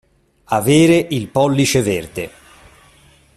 [0.45, 2.29] Avere il pollice verde.